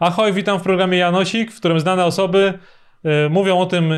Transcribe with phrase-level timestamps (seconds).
[0.00, 2.58] Ahoj, witam w programie Janosik, w którym znane osoby
[3.26, 3.92] y, mówią o tym,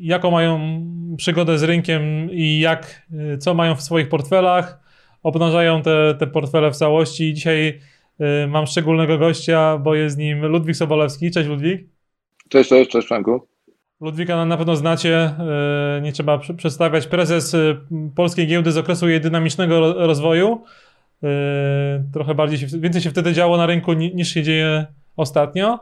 [0.00, 0.80] jaką mają
[1.16, 4.80] przygodę z rynkiem i jak, y, co mają w swoich portfelach,
[5.22, 7.34] obnażają te, te portfele w całości.
[7.34, 7.80] Dzisiaj
[8.20, 11.30] y, mam szczególnego gościa, bo jest nim Ludwik Sobolewski.
[11.30, 11.93] Cześć Ludwik.
[12.54, 13.40] Cześć, cześć, cześć Franku.
[14.00, 15.34] Ludwika na pewno znacie,
[16.02, 17.06] nie trzeba przedstawiać.
[17.06, 17.56] Prezes
[18.16, 20.62] Polskiej Giełdy z okresu jej dynamicznego rozwoju.
[22.12, 24.86] Trochę bardziej się, więcej się wtedy działo na rynku niż się dzieje
[25.16, 25.78] ostatnio.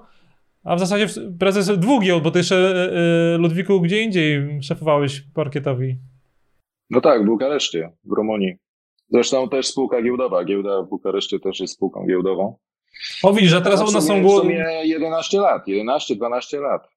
[0.64, 1.06] A w zasadzie
[1.38, 5.96] prezes dwóch giełd, bo ty jeszcze e, e, Ludwiku gdzie indziej szefowałeś parkietowi.
[6.90, 8.54] No tak, w Bukareszcie, w Rumunii.
[9.08, 10.44] Zresztą też spółka giełdowa.
[10.44, 12.56] Giełda w Bukareszcie też jest spółką giełdową.
[13.22, 14.38] O widzisz, a teraz nas są głosy...
[14.38, 16.88] W sumie 11 lat, 11-12 lat.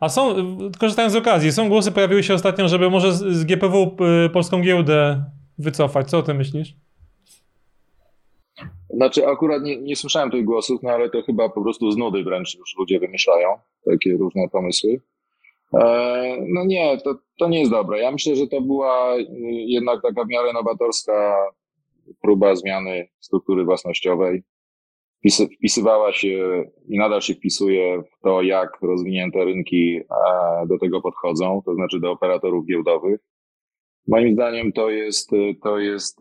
[0.00, 0.34] A są,
[0.78, 5.24] korzystając z okazji, są głosy, pojawiły się ostatnio, żeby może z GPW e, polską giełdę
[5.58, 6.10] wycofać.
[6.10, 6.74] Co o tym myślisz?
[8.90, 12.24] Znaczy, akurat nie, nie słyszałem tych głosów, no ale to chyba po prostu z nudy
[12.24, 13.48] wręcz już ludzie wymyślają
[13.84, 15.00] takie różne pomysły.
[15.74, 18.00] E, no nie, to, to nie jest dobre.
[18.00, 19.14] Ja myślę, że to była
[19.66, 21.36] jednak taka w miarę nowatorska
[22.22, 24.42] próba zmiany struktury własnościowej.
[25.56, 31.62] Wpisywała się i nadal się wpisuje w to, jak rozwinięte rynki e, do tego podchodzą,
[31.66, 33.20] to znaczy do operatorów giełdowych.
[34.08, 35.30] Moim zdaniem to jest,
[35.62, 36.20] to jest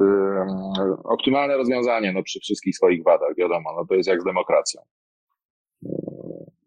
[1.03, 4.81] optymalne rozwiązanie no, przy wszystkich swoich wadach, wiadomo, no, to jest jak z demokracją.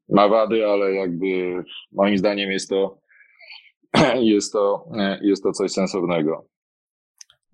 [0.08, 1.62] Ma wady, ale jakby
[1.92, 2.98] moim zdaniem jest to,
[4.20, 4.88] jest to,
[5.22, 6.46] jest to coś sensownego.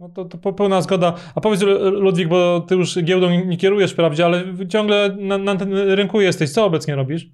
[0.03, 1.15] No to, to pełna zgoda.
[1.35, 5.75] A powiedz Ludwik, bo ty już giełdą nie kierujesz wprawdzie, ale ciągle na, na tym
[5.75, 6.51] rynku jesteś.
[6.51, 7.27] Co obecnie robisz?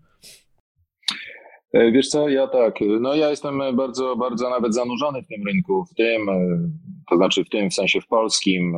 [1.72, 5.84] E, wiesz co, ja tak, no ja jestem bardzo, bardzo nawet zanurzony w tym rynku,
[5.84, 6.70] w tym, e,
[7.10, 8.76] to znaczy w tym w sensie w polskim,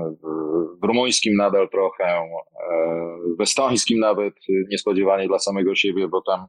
[0.80, 2.26] w, rumuńskim nadal trochę, e,
[3.38, 4.34] w estońskim nawet
[4.70, 6.46] niespodziewanie dla samego siebie, bo tam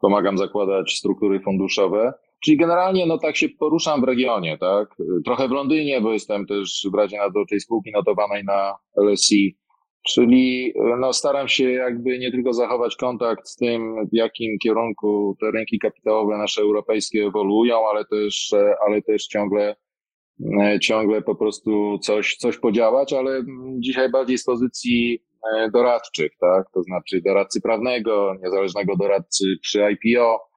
[0.00, 2.12] pomagam zakładać struktury funduszowe.
[2.44, 4.96] Czyli generalnie no tak się poruszam w regionie, tak?
[5.24, 9.60] Trochę w Londynie, bo jestem też w Radzie Nadzorczej Spółki notowanej na LSE
[10.02, 15.50] Czyli no, staram się jakby nie tylko zachować kontakt z tym, w jakim kierunku te
[15.50, 18.54] rynki kapitałowe nasze europejskie ewoluują, ale też,
[18.86, 19.76] ale też ciągle,
[20.80, 23.42] ciągle po prostu coś, coś podziałać, ale
[23.78, 25.22] dzisiaj bardziej z pozycji
[25.56, 26.70] e, doradczych, tak?
[26.74, 30.49] To znaczy doradcy prawnego, niezależnego doradcy przy IPO.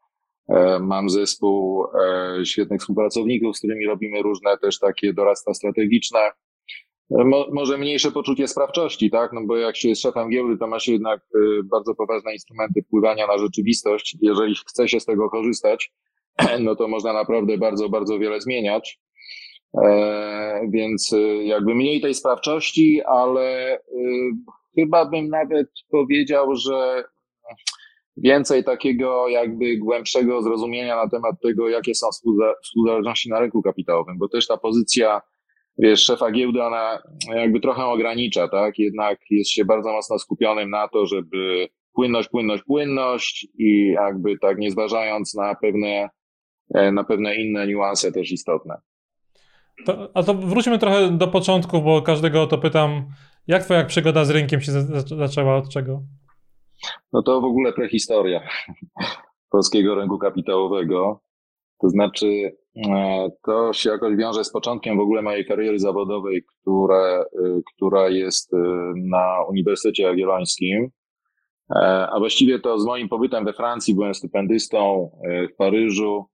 [0.50, 6.20] E, mam zespół e, świetnych współpracowników, z którymi robimy różne też takie doradztwa strategiczne
[7.10, 9.34] Mo, może mniejsze poczucie sprawczości, tak?
[9.34, 11.22] No bo jak się jest szefem giełdy, to ma się jednak
[11.64, 14.18] bardzo poważne instrumenty wpływania na rzeczywistość.
[14.22, 15.92] Jeżeli chce się z tego korzystać,
[16.60, 19.00] no to można naprawdę bardzo, bardzo wiele zmieniać.
[19.84, 23.80] E, więc jakby mniej tej sprawczości, ale
[24.76, 27.04] chyba bym nawet powiedział, że
[28.18, 32.08] więcej takiego jakby głębszego zrozumienia na temat tego, jakie są
[32.64, 35.22] współzależności na rynku kapitałowym, bo też ta pozycja
[35.78, 37.00] wiesz, szefa giełdy, ona
[37.36, 38.80] jakby trochę ogranicza, tak?
[38.80, 44.58] Jednak jest się bardzo mocno skupionym na to, żeby płynność, płynność, płynność i jakby tak
[44.58, 46.10] nie zważając na pewne,
[46.76, 48.76] e, na pewne inne niuanse też istotne.
[49.86, 53.06] To, a to wróćmy trochę do początku, bo każdego o to pytam.
[53.48, 54.72] Jak twoja przygoda z rynkiem się
[55.18, 55.56] zaczęła?
[55.56, 56.04] Od czego?
[57.14, 58.48] No to w ogóle prehistoria
[59.54, 61.22] polskiego rynku kapitałowego.
[61.82, 62.58] To znaczy,
[62.88, 68.10] e, to się jakoś wiąże z początkiem w ogóle mojej kariery zawodowej, które, e, która
[68.10, 68.58] jest e,
[68.96, 70.90] na Uniwersytecie Jagiellońskim.
[72.14, 75.12] A właściwie to z moim pobytem we Francji byłem stypendystą
[75.52, 76.26] w Paryżu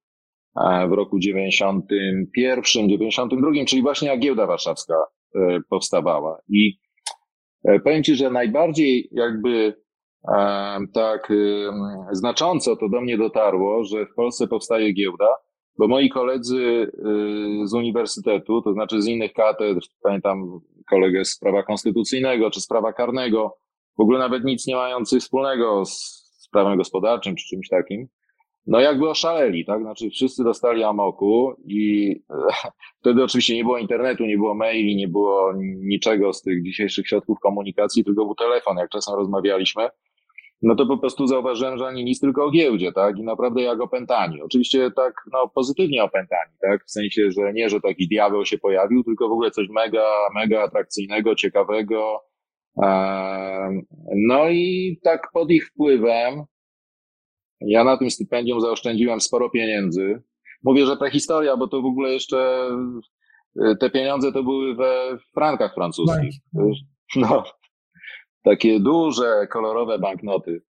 [0.89, 4.93] w roku 91, 92, czyli właśnie jak giełda warszawska
[5.69, 6.37] powstawała.
[6.49, 6.79] I
[7.83, 9.75] powiem Ci, że najbardziej jakby
[10.93, 11.33] tak
[12.11, 15.27] znacząco to do mnie dotarło, że w Polsce powstaje giełda,
[15.77, 16.91] bo moi koledzy
[17.63, 22.67] y, z uniwersytetu, to znaczy z innych katedr, pamiętam kolegę z prawa konstytucyjnego czy z
[22.67, 23.57] prawa karnego,
[23.97, 28.07] w ogóle nawet nic nie mający wspólnego z prawem gospodarczym czy czymś takim,
[28.67, 29.81] no jakby oszaleli, tak?
[29.81, 32.15] Znaczy wszyscy dostali amoku i
[33.01, 37.39] wtedy oczywiście nie było internetu, nie było maili, nie było niczego z tych dzisiejszych środków
[37.39, 39.89] komunikacji, tylko był telefon, jak czasem rozmawialiśmy
[40.61, 43.17] no to po prostu zauważyłem, że ani nic, tylko o giełdzie, tak?
[43.17, 44.41] I naprawdę jak opętani.
[44.41, 46.85] Oczywiście tak, no pozytywnie opętani, tak?
[46.85, 50.63] W sensie, że nie, że taki diabeł się pojawił, tylko w ogóle coś mega, mega
[50.63, 52.21] atrakcyjnego, ciekawego.
[54.15, 56.43] No i tak pod ich wpływem
[57.61, 60.21] Ja na tym stypendium zaoszczędziłem sporo pieniędzy.
[60.63, 62.69] Mówię, że prehistoria, bo to w ogóle jeszcze
[63.79, 66.35] te pieniądze to były we frankach francuskich.
[67.15, 67.43] No,
[68.49, 70.61] takie duże, kolorowe banknoty.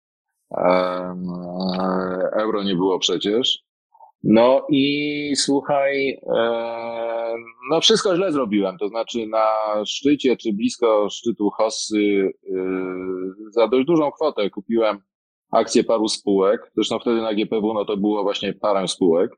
[2.32, 3.58] Euro nie było przecież.
[4.22, 6.20] No i słuchaj,
[7.70, 8.78] no wszystko źle zrobiłem.
[8.78, 9.44] To znaczy na
[9.86, 12.32] szczycie czy blisko szczytu Hossy y,
[13.50, 14.98] za dość dużą kwotę kupiłem
[15.52, 16.70] akcje paru spółek.
[16.74, 19.30] Zresztą wtedy na GPW no to było właśnie parę spółek.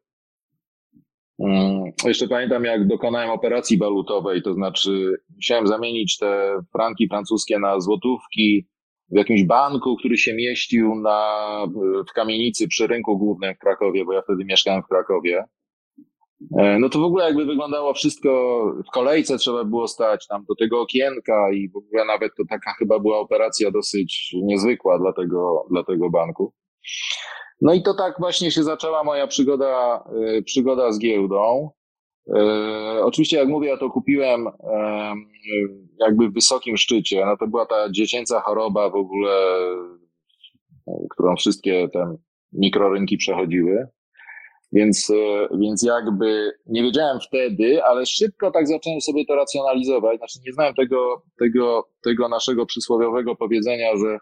[1.42, 7.80] Mm, jeszcze pamiętam, jak dokonałem operacji walutowej, to znaczy musiałem zamienić te franki francuskie na
[7.80, 8.66] złotówki
[9.10, 11.46] w jakimś banku, który się mieścił na,
[12.10, 15.44] w kamienicy przy rynku głównym w Krakowie, bo ja wtedy mieszkałem w Krakowie.
[16.58, 20.54] E, no to w ogóle jakby wyglądało wszystko, w kolejce trzeba było stać tam do
[20.54, 25.66] tego okienka i w ogóle nawet to taka chyba była operacja dosyć niezwykła dla tego,
[25.70, 26.52] dla tego banku.
[27.62, 30.04] No i to tak właśnie się zaczęła moja przygoda,
[30.38, 31.70] e, przygoda z giełdą.
[32.34, 34.48] E, oczywiście, jak mówię, ja to kupiłem
[36.00, 37.24] jakby w wysokim szczycie.
[37.26, 39.32] No to była ta dziecięca choroba w ogóle,
[41.10, 42.16] którą wszystkie te
[42.52, 43.86] mikrorynki przechodziły.
[44.72, 45.12] Więc,
[45.60, 50.18] więc jakby nie wiedziałem wtedy, ale szybko tak zacząłem sobie to racjonalizować.
[50.18, 54.18] Znaczy nie znałem tego, tego, tego naszego przysłowiowego powiedzenia, że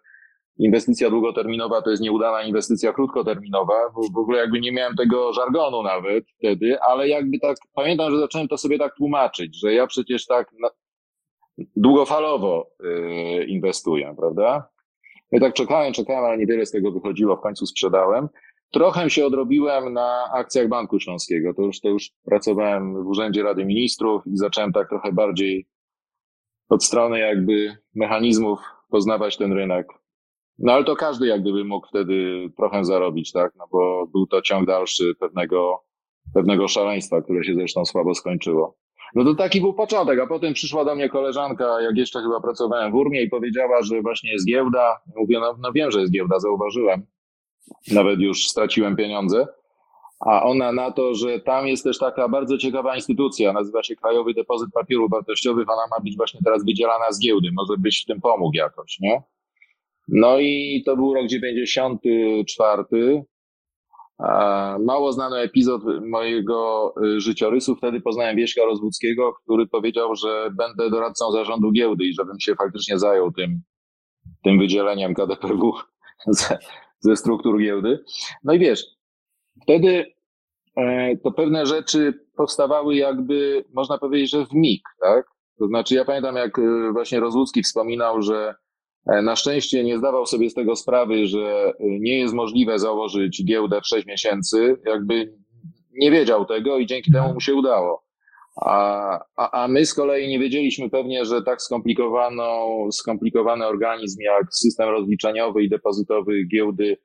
[0.60, 3.74] inwestycja długoterminowa to jest nieudana inwestycja krótkoterminowa.
[3.88, 8.18] W, w ogóle jakby nie miałem tego żargonu nawet wtedy, ale jakby tak pamiętam, że
[8.18, 10.70] zacząłem to sobie tak tłumaczyć, że ja przecież tak na,
[11.76, 14.68] długofalowo yy, inwestuję, prawda?
[15.32, 18.28] Ja tak czekałem, czekałem, ale niewiele z tego wychodziło, w końcu sprzedałem.
[18.72, 21.54] Trochę się odrobiłem na akcjach Banku Śląskiego.
[21.54, 25.66] To już, to już pracowałem w Urzędzie Rady Ministrów i zacząłem tak trochę bardziej
[26.68, 28.60] od strony jakby mechanizmów
[28.90, 29.99] poznawać ten rynek.
[30.60, 33.52] No ale to każdy jak gdyby mógł wtedy trochę zarobić, tak?
[33.58, 35.84] No bo był to ciąg dalszy pewnego,
[36.34, 38.76] pewnego szaleństwa, które się zresztą słabo skończyło.
[39.14, 42.92] No to taki był początek, a potem przyszła do mnie koleżanka, jak jeszcze chyba pracowałem
[42.92, 45.00] w Urmie i powiedziała, że właśnie jest giełda.
[45.16, 47.06] Mówię, no, no wiem, że jest giełda, zauważyłem
[47.92, 49.46] nawet już straciłem pieniądze.
[50.20, 54.34] A ona na to, że tam jest też taka bardzo ciekawa instytucja, nazywa się Krajowy
[54.34, 58.20] Depozyt Papierów Wartościowych, ona ma być właśnie teraz wydzielana z giełdy, może byś w tym
[58.20, 59.22] pomógł jakoś, nie?
[60.12, 62.84] No i to był rok 94.
[64.78, 67.76] Mało znany epizod mojego y, życiorysu.
[67.76, 72.98] Wtedy poznałem Wieśka Rozwódzkiego, który powiedział, że będę doradcą zarządu giełdy i żebym się faktycznie
[72.98, 73.62] zajął tym,
[74.44, 75.72] tym wydzieleniem KDPW
[77.00, 78.04] ze struktur giełdy.
[78.44, 78.84] No i wiesz,
[79.62, 80.04] wtedy
[80.76, 85.26] e, to pewne rzeczy powstawały jakby, można powiedzieć, że w mig, tak?
[85.58, 88.54] To znaczy ja pamiętam, jak e, właśnie Rozłucki wspominał, że
[89.22, 93.86] na szczęście nie zdawał sobie z tego sprawy, że nie jest możliwe założyć giełdę w
[93.86, 95.34] 6 miesięcy, jakby
[95.92, 98.04] nie wiedział tego i dzięki temu mu się udało.
[98.56, 104.54] A, a, a my z kolei nie wiedzieliśmy pewnie, że tak skomplikowaną, skomplikowany organizm jak
[104.54, 106.96] system rozliczeniowy i depozytowy giełdy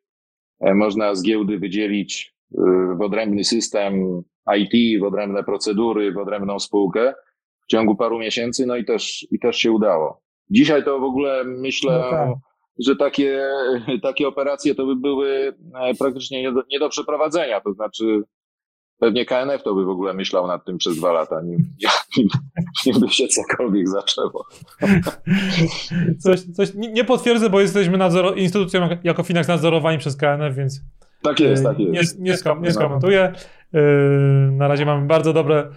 [0.60, 2.36] e, można z giełdy wydzielić
[2.98, 4.24] w odrębny system
[4.58, 7.14] IT, w odrębne procedury, w odrębną spółkę
[7.64, 10.25] w ciągu paru miesięcy, no i też, i też się udało.
[10.50, 12.30] Dzisiaj to w ogóle myślę, no tak.
[12.80, 13.42] że takie,
[14.02, 17.62] takie operacje to by były e, praktycznie nie do, nie do przeprowadzenia.
[17.62, 18.24] To znaczy,
[19.00, 21.58] Pewnie KNF to by w ogóle myślał nad tym przez dwa lata, nim,
[22.18, 22.28] nim,
[22.86, 24.46] nim by się cokolwiek zaczęło.
[26.24, 30.82] Coś, coś nie potwierdzę, bo jesteśmy nadzor, instytucją jako Finax nadzorowani przez KNF, więc
[31.26, 32.20] tak jest, tak jest.
[32.20, 33.34] Nie, nie, skom, nie skomentuję.
[33.74, 33.82] Yy,
[34.52, 35.72] na razie mamy bardzo dobre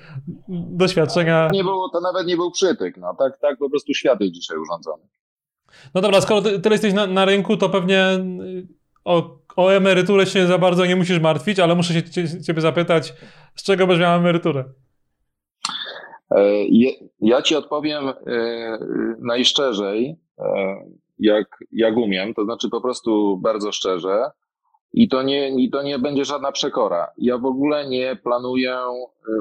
[0.49, 1.49] doświadczenia.
[1.53, 2.97] Nie było, to nawet nie był przytyk.
[2.97, 3.15] No.
[3.19, 5.03] Tak, tak po prostu świat jest dzisiaj urządzony.
[5.95, 8.05] No dobra, skoro ty, tyle jesteś na, na rynku, to pewnie
[9.05, 12.03] o, o emeryturę się za bardzo nie musisz martwić, ale muszę się
[12.43, 13.15] ciebie zapytać,
[13.55, 14.65] z czego będziesz miał emeryturę?
[16.31, 16.45] E,
[17.21, 18.15] ja ci odpowiem e,
[19.21, 20.45] najszczerzej, e,
[21.19, 24.31] jak, jak umiem, to znaczy po prostu bardzo szczerze.
[24.93, 27.07] I to, nie, I to nie będzie żadna przekora.
[27.19, 28.79] Ja w ogóle nie planuję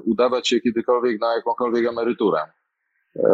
[0.05, 2.39] udawać się kiedykolwiek na jakąkolwiek emeryturę.
[3.15, 3.25] E,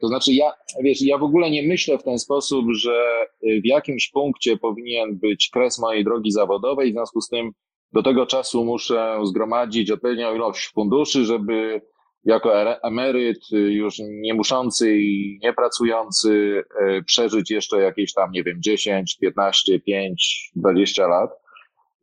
[0.00, 0.52] to znaczy, ja,
[0.82, 5.50] wiesz, ja w ogóle nie myślę w ten sposób, że w jakimś punkcie powinien być
[5.52, 7.52] kres mojej drogi zawodowej, w związku z tym
[7.92, 11.80] do tego czasu muszę zgromadzić odpowiednią ilość funduszy, żeby
[12.24, 19.18] jako emeryt już nie muszący i niepracujący e, przeżyć jeszcze jakieś tam, nie wiem, 10,
[19.20, 21.30] 15, 5, 20 lat.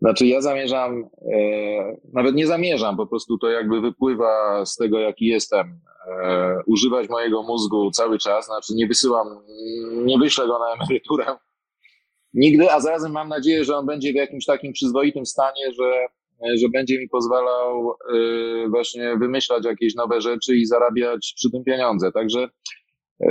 [0.02, 5.26] Znaczy ja zamierzam, e, nawet nie zamierzam, po prostu to jakby wypływa z tego, jaki
[5.26, 5.80] jestem,
[6.24, 9.28] e, używać mojego mózgu cały czas, znaczy nie wysyłam,
[9.92, 11.26] nie wyślę go na emeryturę
[12.36, 16.08] nigdy, a zarazem mam nadzieję, że on będzie w jakimś takim przyzwoitym stanie, że,
[16.62, 22.12] że będzie mi pozwalał y, właśnie wymyślać jakieś nowe rzeczy i zarabiać przy tym pieniądze.
[22.12, 22.50] Także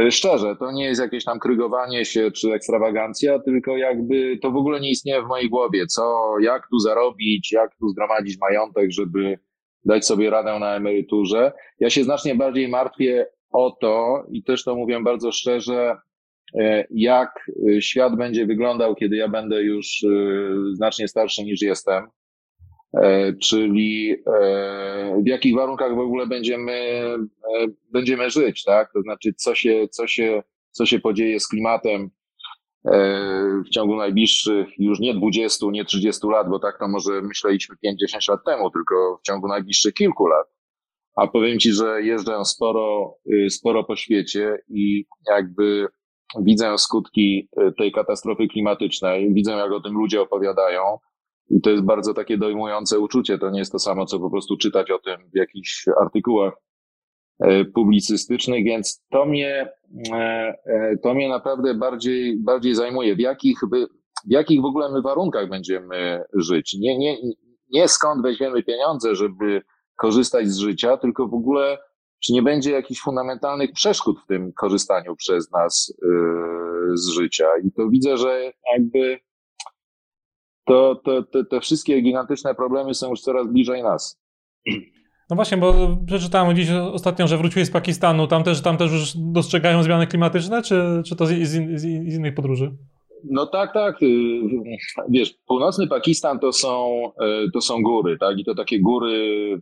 [0.01, 4.57] y, szczerze, to nie jest jakieś tam krygowanie się czy ekstrawagancja, tylko jakby to w
[4.57, 9.39] ogóle nie istnieje w mojej głowie, co, jak tu zarobić, jak tu zgromadzić majątek, żeby
[9.85, 11.53] dać sobie radę na emeryturze.
[11.81, 15.97] Ja się znacznie bardziej martwię o to i też to mówię bardzo szczerze,
[16.61, 20.09] e, jak e, świat będzie wyglądał, kiedy ja będę już e,
[20.73, 22.05] znacznie starszy niż jestem,
[23.43, 24.17] czyli
[25.23, 27.01] w jakich warunkach w ogóle będziemy,
[27.93, 28.93] będziemy żyć, tak?
[28.93, 32.11] To znaczy, co się, co się, co się podzieje z klimatem
[33.67, 38.31] w ciągu najbliższych już nie 20, nie 30 lat, bo tak to może myśleliśmy 5-10
[38.31, 40.47] lat temu, tylko w ciągu najbliższych kilku lat.
[41.17, 45.87] A powiem Ci, że jeżdżę sporo, y, sporo po świecie i jakby
[46.41, 50.81] widzę skutki y, tej katastrofy klimatycznej, widzę jak o tym ludzie opowiadają
[51.51, 53.39] i to jest bardzo takie dojmujące uczucie.
[53.39, 56.55] To nie jest to samo, co po prostu czytać o tym w jakichś artykułach
[57.45, 59.73] y, publicystycznych, więc to mnie,
[61.03, 63.17] to mnie naprawdę bardziej, bardziej zajmuje.
[63.17, 63.59] W jakich,
[64.27, 66.77] w jakich w ogóle my warunkach będziemy żyć?
[66.81, 67.17] Nie, nie,
[67.71, 69.63] nie skąd weźmiemy pieniądze, żeby
[69.97, 71.79] korzystać z życia, tylko w ogóle
[72.25, 75.95] czy nie będzie jakichś fundamentalnych przeszkód w tym korzystaniu przez nas
[76.95, 77.47] z życia.
[77.65, 79.19] I to widzę, że jakby
[80.67, 84.21] to, to, to, te wszystkie gigantyczne problemy są już coraz bliżej nas.
[85.31, 88.27] No właśnie, bo przeczytałem dziś ostatnio, że wróciłeś z Pakistanu.
[88.27, 92.35] Tam też, tam też już dostrzegają zmiany klimatyczne, czy, czy to z, z, z innych
[92.35, 92.77] podróży?
[93.31, 94.03] No tak, tak.
[94.03, 94.41] Y,
[95.09, 97.03] wiesz, północny Pakistan to są,
[97.47, 98.39] y, to są góry, tak?
[98.39, 99.61] I to takie góry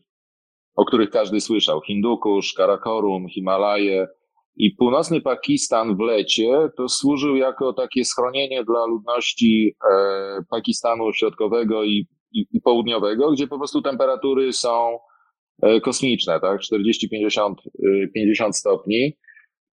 [0.75, 1.81] o których każdy słyszał.
[1.81, 4.09] Hindukusz, Karakorum, Himalaje.
[4.57, 11.85] I północny Pakistan w lecie to służył jako takie schronienie dla ludności e, Pakistanu środkowego
[11.85, 14.99] i, i, i, południowego, gdzie po prostu temperatury są
[15.63, 16.61] e, kosmiczne, tak?
[16.61, 17.55] 40-50
[18.15, 19.17] 50 stopni.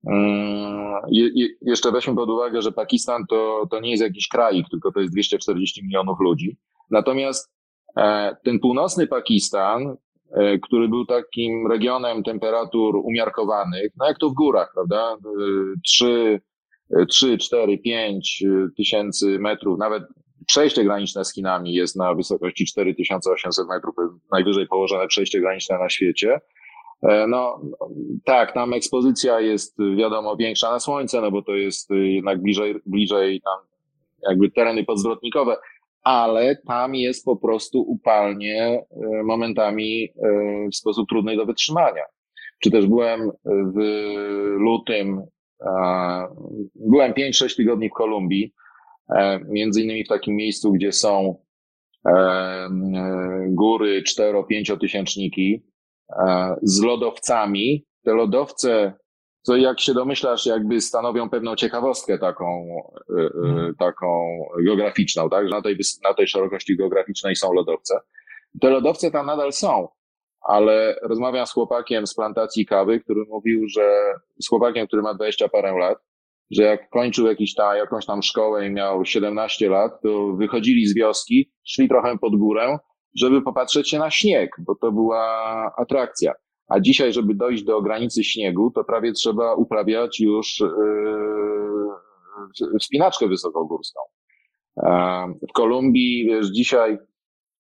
[0.08, 4.64] Mm, je, je, jeszcze weźmy pod uwagę, że Pakistan to, to nie jest jakiś kraj,
[4.72, 6.58] tylko to jest 240 milionów ludzi.
[6.92, 7.54] Natomiast
[7.98, 9.98] e, ten północny Pakistan
[10.64, 15.18] który był takim regionem temperatur umiarkowanych, no jak to w górach, prawda?
[15.86, 16.42] 3,
[17.10, 18.44] 3 4, 5
[18.78, 20.04] tysięcy metrów, nawet
[20.48, 23.96] przejście graniczne z Chinami jest na wysokości 4800 metrów,
[24.32, 26.40] najwyżej położone przejście graniczne na świecie.
[27.04, 27.62] E, no
[28.26, 33.42] tak, tam ekspozycja jest wiadomo większa na słońce, no bo to jest jednak bliżej, bliżej
[33.42, 33.60] tam
[34.30, 35.58] jakby tereny podzwrotnikowe,
[36.10, 40.10] ale tam jest po prostu upalnie e, momentami e,
[40.72, 42.04] w sposób trudny do wytrzymania.
[42.64, 43.80] Czy też byłem w
[44.60, 45.22] lutym,
[46.76, 48.54] byłem 5-6 tygodni w Kolumbii,
[49.16, 51.36] e, między innymi w takim miejscu, gdzie są
[53.48, 55.64] góry 4-5 tysięczniki
[56.62, 57.86] z lodowcami.
[58.04, 58.94] Te lodowce
[59.42, 62.66] co jak się domyślasz, jakby stanowią pewną ciekawostkę taką,
[63.10, 63.76] y, y, mhm.
[63.76, 65.50] taką geograficzną, tak?
[65.50, 68.00] Że na tej, na tej szerokości geograficznej są lodowce.
[68.62, 69.88] Te lodowce tam nadal są,
[70.42, 75.50] ale rozmawiam z chłopakiem z plantacji kawy, który mówił, że z chłopakiem, który ma 20
[75.50, 75.98] parę lat,
[76.52, 80.96] że jak kończył jakiś ta, jakąś tam szkołę i miał 17 lat, to wychodzili z
[80.96, 82.78] wioski, szli trochę pod górę,
[83.16, 85.24] żeby popatrzeć się na śnieg, bo to była
[85.78, 86.34] atrakcja.
[86.70, 90.70] A dzisiaj, żeby dojść do granicy śniegu, to prawie trzeba uprawiać już yy,
[92.80, 94.00] wspinaczkę wysokogórską.
[95.50, 96.98] W Kolumbii, wiesz, dzisiaj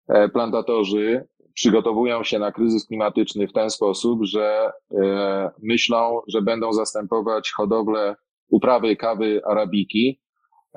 [0.07, 6.73] e, plantatorzy przygotowują się na kryzys klimatyczny w ten sposób, że e, myślą, że będą
[6.73, 8.15] zastępować hodowlę
[8.49, 10.21] uprawy kawy arabiki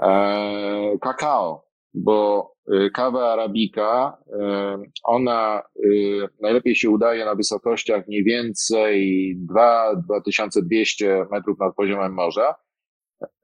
[0.02, 8.24] e, kakao, bo Y, kawa arabika, y, ona y, najlepiej się udaje na wysokościach mniej
[8.24, 12.54] więcej 2-2200 metrów nad poziomem morza.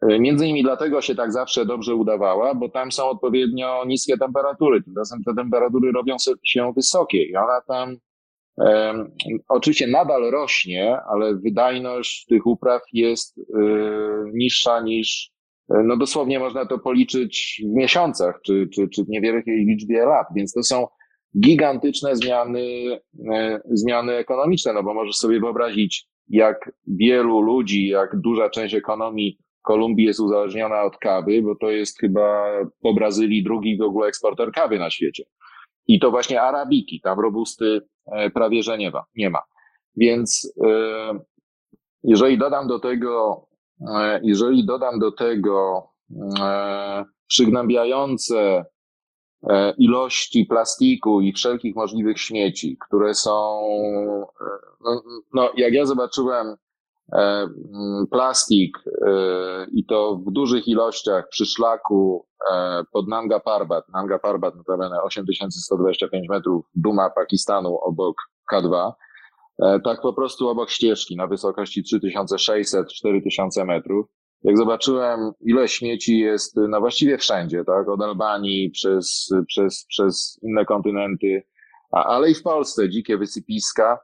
[0.03, 4.83] Między innymi dlatego się tak zawsze dobrze udawała, bo tam są odpowiednio niskie temperatury.
[4.83, 7.97] Tymczasem te temperatury robią się wysokie i ona tam
[9.49, 13.41] oczywiście nadal rośnie, ale wydajność tych upraw jest
[14.33, 15.31] niższa niż
[15.69, 20.53] no dosłownie można to policzyć w miesiącach, czy, czy, czy w niewielkiej liczbie lat, więc
[20.53, 20.87] to są
[21.41, 22.61] gigantyczne zmiany,
[23.33, 29.39] e, zmiany ekonomiczne, no bo możesz sobie wyobrazić, jak wielu ludzi, jak duża część ekonomii
[29.63, 32.47] Kolumbii jest uzależniona od kawy, bo to jest chyba
[32.83, 35.25] po Brazylii drugi w ogóle eksporter kawy na świecie.
[35.87, 37.81] I to właśnie arabiki, tam robusty
[38.13, 39.05] e, prawie że nie ma.
[39.17, 39.43] Nie ma.
[39.97, 41.19] Więc e,
[42.03, 43.43] jeżeli dodam do tego
[44.23, 45.89] jeżeli dodam do tego
[46.41, 48.65] e, przygnębiające
[49.49, 53.61] e, ilości plastiku i wszelkich możliwych śmieci, które są,
[54.41, 54.47] e,
[54.85, 55.03] no,
[55.35, 56.57] no jak ja zobaczyłem
[58.11, 58.79] plastik
[59.73, 62.27] i to w dużych ilościach przy szlaku
[62.93, 68.17] pod Nanga Parbat, Nanga Parbat notabene 8125 metrów, duma Pakistanu obok
[68.53, 68.93] K2,
[69.85, 74.07] tak po prostu obok ścieżki na wysokości 3600-4000 metrów,
[74.43, 77.89] jak zobaczyłem, ile śmieci jest na właściwie wszędzie, tak?
[77.89, 81.43] Od Albanii przez, przez, przez inne kontynenty,
[81.93, 83.99] a, ale i w Polsce dzikie wysypiska,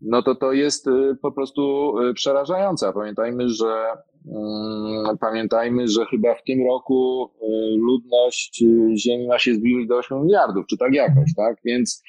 [0.00, 2.92] no to to jest y, po prostu y, przerażające.
[2.92, 3.86] Pamiętajmy, że
[4.24, 7.46] um, pamiętajmy, że chyba w tym roku y,
[7.76, 8.64] ludność
[8.96, 11.56] Ziemi ma się zbliżyć do 8 miliardów, czy tak jakoś, tak?
[11.64, 12.02] Więc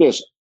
[0.00, 0.33] wiesz,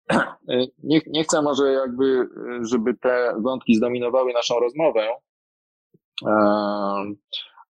[0.83, 2.29] nie, nie chcę może jakby,
[2.71, 5.09] żeby te wątki zdominowały naszą rozmowę,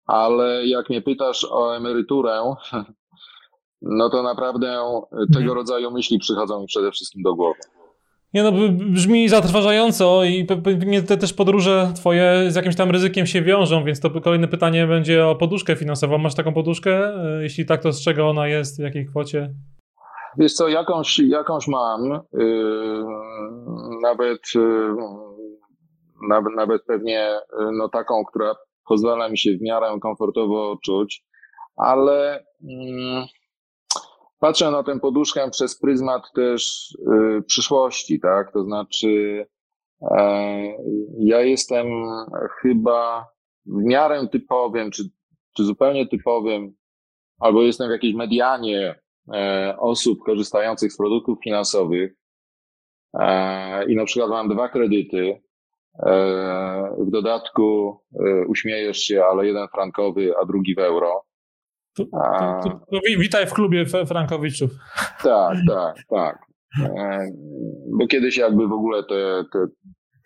[0.05, 2.55] ale jak mnie pytasz o emeryturę,
[3.81, 4.67] no to naprawdę
[5.09, 5.57] tego mhm.
[5.57, 7.59] rodzaju myśli przychodzą mi przede wszystkim do głowy.
[8.33, 13.41] Nie no, brzmi zatrważająco i pewnie te też podróże twoje z jakimś tam ryzykiem się
[13.41, 16.17] wiążą, więc to kolejne pytanie będzie o poduszkę finansową.
[16.17, 17.15] Masz taką poduszkę?
[17.15, 19.53] E, jeśli tak, to z czego ona jest, w jakiej kwocie?
[20.37, 22.21] Wiesz co, jakąś, jakąś mam.
[22.33, 23.05] Yy,
[24.01, 24.95] nawet yy,
[26.29, 27.39] nawet, nawet pewnie
[27.71, 28.55] no, taką, która
[28.87, 31.23] pozwala mi się w miarę komfortowo czuć,
[31.75, 33.25] ale mm,
[34.39, 36.91] patrzę na tę poduszkę przez pryzmat też
[37.39, 38.53] y, przyszłości, tak?
[38.53, 39.45] To znaczy,
[40.01, 40.17] e,
[41.19, 41.87] ja jestem
[42.61, 43.27] chyba
[43.65, 45.03] w miarę typowym, czy,
[45.57, 46.75] czy zupełnie typowym,
[47.39, 49.00] albo jestem w jakiejś medianie
[49.77, 52.13] osób korzystających z produktów finansowych
[53.19, 55.41] e, i na przykład mam dwa kredyty,
[55.99, 61.25] E, w dodatku e, uśmiejesz się, ale jeden frankowy, a drugi w euro.
[61.95, 64.71] To, to, to, to witaj w klubie Frankowiczów.
[65.23, 66.45] Tak, tak, tak.
[66.79, 67.25] E,
[67.99, 69.65] bo kiedyś jakby w ogóle te, te,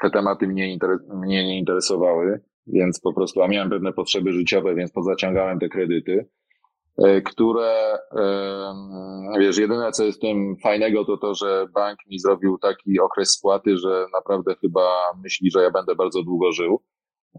[0.03, 0.77] te tematy mnie,
[1.13, 6.29] mnie nie interesowały, więc po prostu, a miałem pewne potrzeby życiowe, więc pozaciągałem te kredyty.
[6.97, 7.99] E, które,
[9.39, 13.77] wiesz, jedyne co jest tym fajnego, to to, że bank mi zrobił taki okres spłaty,
[13.77, 16.83] że naprawdę chyba myśli, że ja będę bardzo długo żył.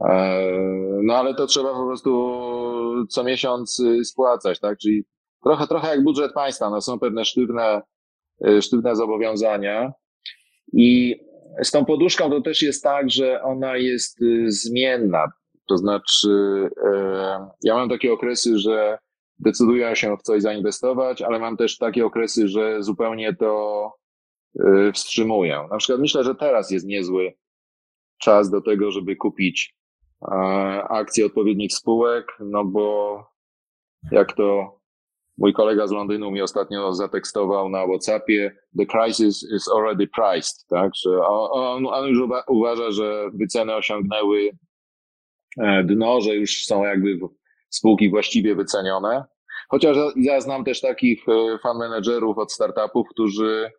[0.01, 0.43] E,
[1.03, 2.11] no ale to trzeba po prostu
[3.09, 4.79] co miesiąc y, spłacać, tak?
[4.79, 5.05] Czyli
[5.45, 7.83] trochę, trochę jak budżet państwa, no są pewne sztywne,
[8.61, 9.93] sztywne zobowiązania
[10.73, 11.17] i
[11.63, 15.25] z tą poduszką to też jest tak, że ona jest y, zmienna.
[15.69, 16.29] To znaczy,
[17.65, 18.99] ja mam takie okresy, że
[19.39, 23.93] decydują się w coś zainwestować, ale mam też takie okresy, że zupełnie to
[24.61, 25.69] y, wstrzymuję.
[25.71, 27.33] Na przykład myślę, że teraz jest niezły
[28.19, 29.77] czas do tego, żeby kupić
[30.89, 33.25] akcje odpowiednich spółek, no bo
[34.11, 34.77] jak to
[35.39, 40.93] mój kolega z Londynu mi ostatnio zatekstował na WhatsAppie, the crisis is already priced, tak,
[40.95, 42.19] że on, on już
[42.49, 44.51] uważa, że wyceny osiągnęły
[45.59, 47.19] e, dno, że już są jakby
[47.69, 49.25] spółki właściwie wycenione.
[49.69, 53.71] Chociaż ja znam też takich e, fan menedżerów od startupów, którzy,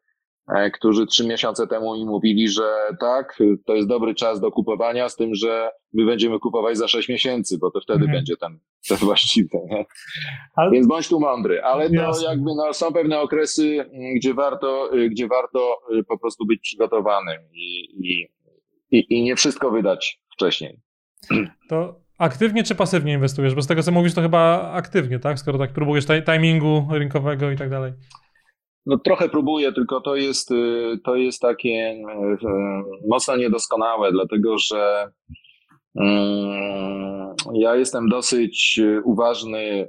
[0.56, 5.10] e, którzy trzy miesiące temu mi mówili, że tak, to jest dobry czas do kupowania,
[5.10, 8.18] z tym, że my będziemy kupować za sześć miesięcy, bo to wtedy mhm.
[8.18, 9.60] będzie ten, ten właściwy.
[10.56, 10.72] Ale...
[10.72, 11.64] Więc bądź tu mądry.
[11.64, 16.60] Ale to jakby no, są pewne okresy, gdzie warto, gdzie warto e, po prostu być
[16.62, 18.28] przygotowanym i, i,
[18.92, 20.80] i, i nie wszystko wydać wcześniej.
[21.70, 23.56] To Aktywnie czy pasywnie inwestujesz?
[23.56, 25.40] Bo z tego co mówisz, to chyba aktywnie, tak?
[25.40, 27.94] Skoro tak próbujesz timingu rynkowego i tak dalej.
[28.86, 34.58] No trochę próbuję, tylko to jest, y, to jest takie y, y, mocno niedoskonałe, dlatego
[34.58, 35.12] że
[36.00, 39.88] mm, ja jestem dosyć uważny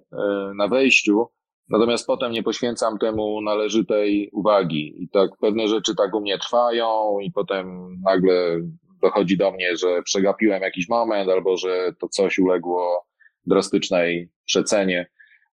[0.57, 1.27] na wejściu,
[1.69, 5.03] natomiast potem nie poświęcam temu należytej uwagi.
[5.03, 8.61] I tak pewne rzeczy tak u mnie trwają i potem nagle
[9.03, 13.07] dochodzi do mnie, że przegapiłem jakiś moment albo że to coś uległo
[13.47, 15.11] drastycznej przecenie.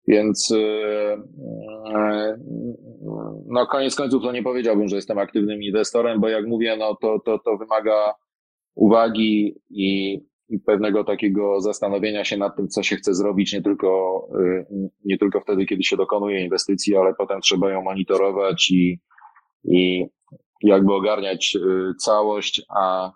[0.08, 1.24] Więc yy,
[3.48, 7.20] no koniec końców to nie powiedziałbym, że jestem aktywnym inwestorem, bo jak mówię, no to,
[7.26, 8.14] to, to wymaga
[8.76, 14.22] uwagi i, i pewnego takiego zastanowienia się nad tym, co się chce zrobić, nie tylko,
[14.40, 19.00] yy, nie tylko wtedy, kiedy się dokonuje inwestycji, ale potem trzeba ją monitorować i,
[19.64, 20.06] i
[20.64, 21.58] jakby ogarniać
[22.00, 23.12] całość, a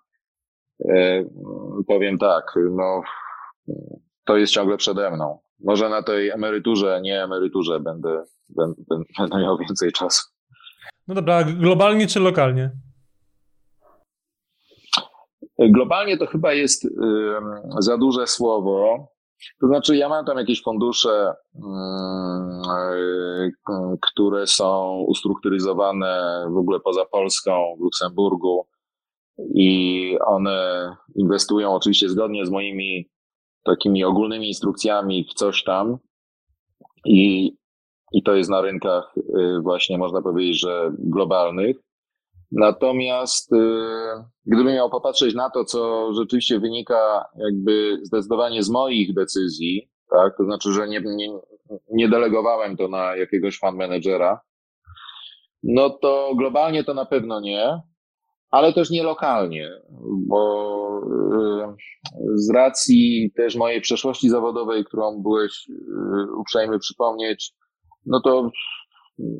[1.88, 3.02] powiem tak, no,
[4.26, 5.40] to jest ciągle przede mną.
[5.60, 8.84] Może na tej emeryturze, nie emeryturze będę, będę,
[9.20, 10.22] będę miał więcej czasu.
[11.08, 12.72] No dobra, globalnie czy lokalnie?
[15.60, 16.88] Globalnie to chyba jest
[17.80, 19.08] za duże słowo.
[19.62, 23.52] To znaczy, ja mam tam jakieś fundusze, yy,
[24.02, 28.68] które są ustrukturyzowane w ogóle poza Polską, w Luksemburgu
[29.38, 33.10] i one inwestują oczywiście zgodnie z moimi
[33.64, 35.98] takimi ogólnymi instrukcjami w coś tam.
[37.06, 37.52] I,
[38.12, 41.78] i to jest na rynkach yy, właśnie można powiedzieć, że globalnych.
[42.52, 49.90] Natomiast yy, gdybym miał popatrzeć na to, co rzeczywiście wynika jakby zdecydowanie z moich decyzji,
[50.10, 51.40] tak, to znaczy, że nie, nie,
[51.92, 54.42] nie delegowałem to na jakiegoś fan managera,
[55.64, 57.82] no to globalnie to na pewno nie,
[58.56, 59.70] ale też nie lokalnie,
[60.28, 61.76] bo yy,
[62.36, 67.52] z racji też mojej przeszłości zawodowej, którą byłeś yy, uprzejmy przypomnieć,
[68.06, 68.50] no to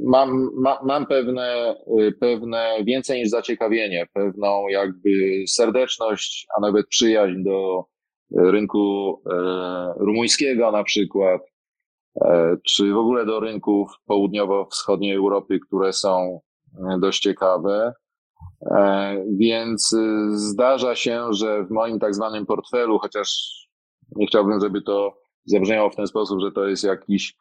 [0.06, 5.10] mam, ma, mam pewne, y, pewne więcej niż zaciekawienie, pewną jakby
[5.48, 7.84] serdeczność, a nawet przyjaźń do
[8.36, 9.16] rynku
[9.98, 11.42] rumuńskiego na przykład,
[12.68, 16.40] czy w ogóle do rynków południowo-wschodniej Europy, które są
[17.00, 17.94] dość ciekawe.
[19.28, 19.96] Więc
[20.32, 23.40] zdarza się, że w moim tak zwanym portfelu, chociaż
[24.16, 27.36] nie chciałbym, żeby to zabrzmiało w ten sposób, że to jest jakiś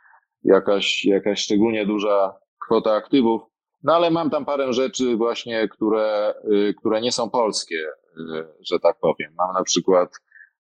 [0.44, 2.34] jakaś, jakaś szczególnie duża
[2.66, 3.42] kwota aktywów.
[3.82, 7.86] No ale mam tam parę rzeczy właśnie, które, y, które nie są polskie,
[8.16, 9.34] y, że tak powiem.
[9.38, 10.10] Mam na przykład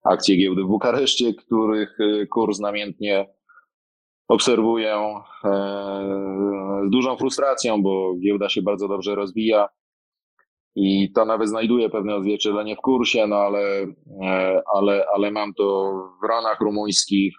[0.04, 3.34] akcje giełdy w Bukareszcie, których y, kurs namiętnie
[4.28, 5.50] obserwuję e,
[6.86, 9.68] z dużą frustracją, bo giełda się bardzo dobrze rozwija
[10.76, 13.86] i to nawet znajduje pewne odzwierciedlenie w kursie, no ale,
[14.22, 17.34] e, ale, ale mam to w ronach rumuńskich,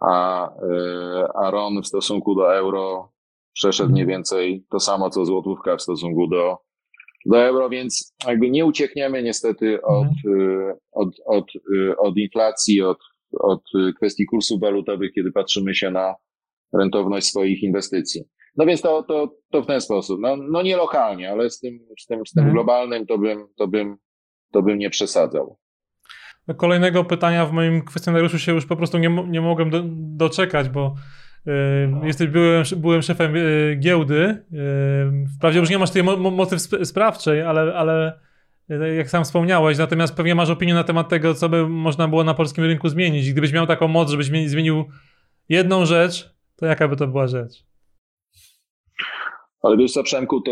[0.00, 3.12] a, e, a RON w stosunku do euro
[3.52, 6.58] przeszedł mniej więcej to samo, co złotówka w stosunku do,
[7.26, 10.70] do euro, więc jakby nie uciekniemy niestety od, mhm.
[10.70, 11.44] e, od, od,
[11.98, 12.98] od inflacji, od,
[13.40, 13.62] od
[13.96, 16.14] kwestii kursów walutowych, kiedy patrzymy się na
[16.72, 18.22] rentowność swoich inwestycji.
[18.56, 20.20] No więc to, to, to w ten sposób.
[20.20, 22.54] No, no nie lokalnie, ale z tym, z tym, z tym mhm.
[22.54, 23.96] globalnym to bym, to, bym,
[24.52, 25.56] to bym nie przesadzał
[26.56, 30.94] kolejnego pytania w moim kwestionariuszu się już po prostu nie, nie mogłem do, doczekać, bo
[31.46, 34.44] y, jesteś byłem, byłem szefem y, giełdy.
[35.36, 38.18] Wprawdzie już nie masz tej mo mocy sprawczej, ale, ale
[38.70, 42.24] y, jak sam wspomniałeś, natomiast pewnie masz opinię na temat tego, co by można było
[42.24, 43.32] na polskim rynku zmienić.
[43.32, 44.84] Gdybyś miał taką moc, żebyś zmienił
[45.48, 47.69] jedną rzecz, to jaka by to była rzecz?
[49.62, 50.50] Ale wiesz co, Przemku, to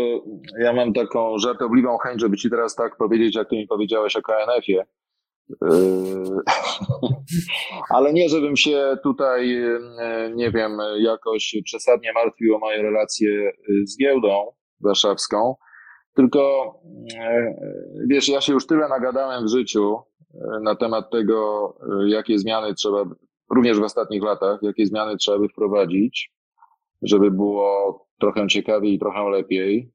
[0.59, 4.21] ja mam taką żartobliwą chęć, żeby ci teraz tak powiedzieć, jak ty mi powiedziałeś o
[4.21, 4.85] KNF-ie.
[5.61, 6.39] Yy,
[7.95, 13.87] ale nie, żebym się tutaj, yy, nie wiem, jakoś przesadnie martwił o moje relacje yy,
[13.87, 14.51] z giełdą
[14.83, 15.55] warszawską,
[16.15, 16.73] tylko
[18.07, 19.97] wiesz, ja się już tyle nagadałem w życiu
[20.63, 21.73] na temat tego,
[22.07, 23.05] jakie zmiany trzeba,
[23.55, 26.31] również w ostatnich latach, jakie zmiany trzeba by wprowadzić,
[27.01, 29.91] żeby było trochę ciekawiej i trochę lepiej.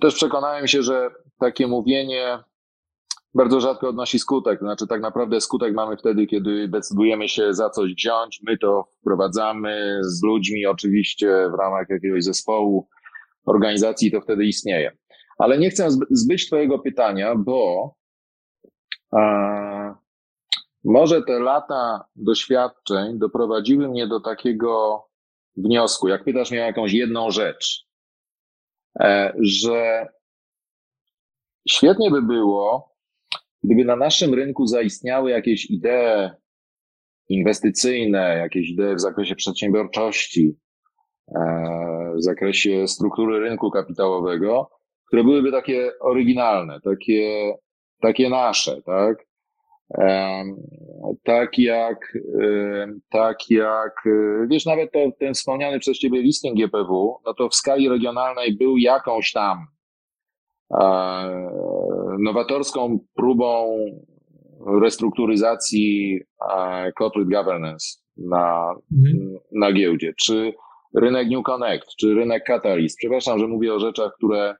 [0.00, 2.38] Też przekonałem się, że takie mówienie
[3.34, 4.60] bardzo rzadko odnosi skutek.
[4.60, 8.40] Znaczy, tak naprawdę skutek mamy wtedy, kiedy decydujemy się za coś wziąć.
[8.46, 12.88] My to wprowadzamy z ludźmi, oczywiście w ramach jakiegoś zespołu,
[13.46, 14.96] organizacji, to wtedy istnieje.
[15.38, 17.94] Ale nie chcę zbyć Twojego pytania, bo
[19.12, 19.94] a,
[20.84, 25.02] może te lata doświadczeń doprowadziły mnie do takiego
[25.56, 27.86] wniosku, jak pytasz mnie o jakąś jedną rzecz,
[29.00, 30.06] e, że
[31.68, 32.92] świetnie by było,
[33.64, 36.30] Gdyby na naszym rynku zaistniały jakieś idee
[37.28, 40.56] inwestycyjne, jakieś idee w zakresie przedsiębiorczości,
[41.36, 41.42] e,
[42.16, 44.70] w zakresie struktury rynku kapitałowego,
[45.06, 47.54] które byłyby takie oryginalne, takie,
[48.00, 49.26] takie nasze, tak?
[49.98, 50.44] E,
[51.24, 53.92] tak jak, e, tak jak,
[54.50, 58.76] wiesz, nawet to, ten wspomniany przez ciebie listing GPW, no to w skali regionalnej był
[58.76, 59.66] jakąś tam
[62.18, 63.76] nowatorską próbą
[64.82, 66.20] restrukturyzacji
[66.98, 69.38] corporate governance na, mhm.
[69.52, 70.52] na giełdzie, czy
[70.94, 72.98] rynek New Connect, czy rynek Catalyst.
[72.98, 74.54] Przepraszam, że mówię o rzeczach, które,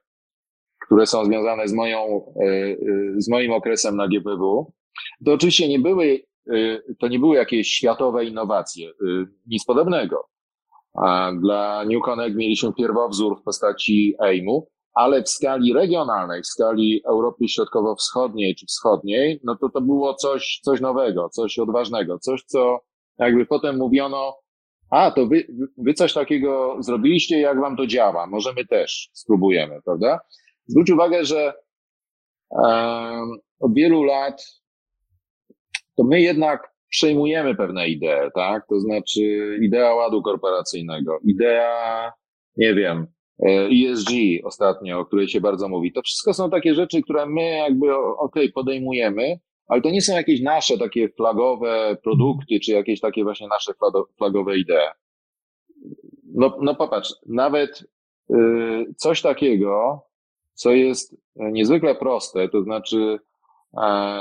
[0.85, 2.75] które są związane z moją, e, e,
[3.17, 4.71] z moim okresem na GPW.
[5.25, 8.91] To oczywiście nie były, e, to nie były jakieś światowe innowacje,
[9.47, 10.27] nic podobnego.
[11.41, 17.47] Dla New Connect mieliśmy pierwowzór w postaci AIM-u, ale w skali regionalnej, w skali Europy
[17.47, 22.79] Środkowo-Wschodniej czy Wschodniej, no to to było coś, coś nowego, coś odważnego, coś, co
[23.17, 24.35] jakby potem mówiono,
[24.89, 29.79] a to wy, wy coś takiego zrobiliście, jak wam to działa, może my też spróbujemy,
[29.85, 30.19] prawda?
[30.65, 31.53] Zwróć uwagę, że
[32.49, 34.43] um, od wielu lat
[35.95, 38.67] to my jednak przejmujemy pewne idee, tak?
[38.69, 42.11] To znaczy idea ładu korporacyjnego, idea,
[42.57, 43.07] nie wiem,
[43.45, 44.09] ESG
[44.43, 45.91] ostatnio, o której się bardzo mówi.
[45.91, 50.13] To wszystko są takie rzeczy, które my jakby, okej, okay, podejmujemy, ale to nie są
[50.13, 53.73] jakieś nasze takie flagowe produkty, czy jakieś takie właśnie nasze
[54.17, 54.89] flagowe idee.
[56.33, 57.83] No, no popatrz, nawet
[58.31, 58.35] y,
[58.97, 60.01] coś takiego,
[60.53, 63.19] co jest niezwykle proste, to znaczy e,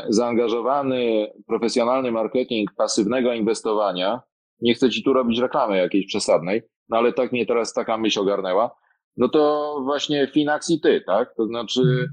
[0.09, 4.21] zaangażowany profesjonalny marketing pasywnego inwestowania,
[4.61, 8.21] nie chcę ci tu robić reklamy jakiejś przesadnej, no ale tak mnie teraz taka myśl
[8.21, 8.77] ogarnęła,
[9.17, 11.35] no to właśnie Finax i ty, tak?
[11.37, 12.07] To znaczy, hmm.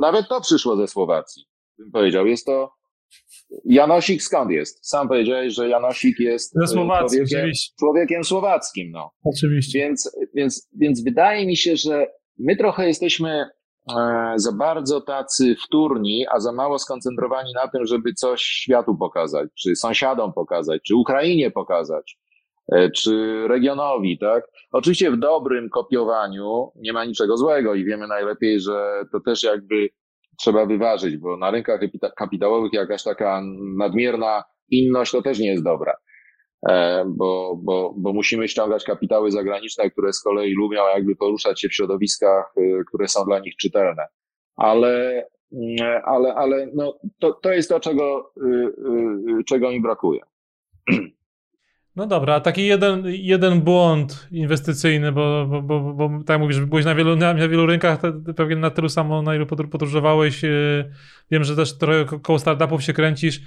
[0.00, 1.44] nawet to przyszło ze Słowacji,
[1.78, 2.26] bym powiedział.
[2.26, 2.76] Jest to
[3.64, 4.88] Janosik skąd jest?
[4.88, 8.90] Sam powiedziałeś, że Janosik jest Słowacji, człowiekiem, człowiekiem słowackim.
[8.90, 9.10] No.
[9.24, 9.78] Oczywiście.
[9.78, 12.06] Więc, więc, więc wydaje mi się, że
[12.38, 13.50] my trochę jesteśmy e,
[14.36, 19.76] za bardzo tacy wtórni, a za mało skoncentrowani na tym, żeby coś światu pokazać, czy
[19.76, 22.18] sąsiadom pokazać, czy Ukrainie pokazać.
[22.72, 24.44] E, czy regionowi, tak?
[24.72, 29.88] Oczywiście w dobrym kopiowaniu nie ma niczego złego i wiemy najlepiej, że to też jakby
[30.40, 31.80] trzeba wyważyć, bo na rynkach
[32.16, 33.42] kapitałowych jakaś taka
[33.76, 35.96] nadmierna inność to też nie jest dobra.
[36.68, 41.68] E, bo, bo, bo musimy ściągać kapitały zagraniczne, które z kolei lubią jakby poruszać się
[41.68, 44.06] w środowiskach, y, które są dla nich czytelne.
[44.56, 48.50] Ale, mm, ale, ale no, to, to jest to, czego, y,
[49.40, 50.20] y, czego mi brakuje.
[51.96, 56.84] No dobra, a taki jeden, jeden błąd inwestycyjny, bo, bo, bo, bo tak mówisz, byłeś
[56.84, 58.00] na wielu, na, na wielu rynkach,
[58.36, 60.42] pewnie na tylu samo, na ilu podróżowałeś.
[61.30, 63.40] Wiem, że też trochę koło startupów się kręcisz.